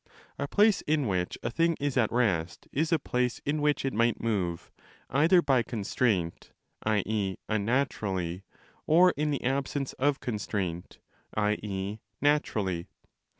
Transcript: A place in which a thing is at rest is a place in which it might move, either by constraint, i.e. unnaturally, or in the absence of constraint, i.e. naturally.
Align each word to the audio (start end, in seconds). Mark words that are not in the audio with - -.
A 0.39 0.47
place 0.47 0.81
in 0.87 1.05
which 1.05 1.37
a 1.43 1.51
thing 1.51 1.77
is 1.79 1.95
at 1.95 2.11
rest 2.11 2.67
is 2.71 2.91
a 2.91 2.97
place 2.97 3.39
in 3.45 3.61
which 3.61 3.85
it 3.85 3.93
might 3.93 4.19
move, 4.19 4.71
either 5.11 5.43
by 5.43 5.61
constraint, 5.61 6.51
i.e. 6.81 7.35
unnaturally, 7.47 8.43
or 8.87 9.11
in 9.11 9.29
the 9.29 9.43
absence 9.43 9.93
of 9.99 10.19
constraint, 10.19 10.97
i.e. 11.35 11.99
naturally. 12.19 12.87